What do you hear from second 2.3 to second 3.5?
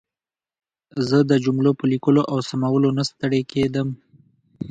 او سمولو نه ستړې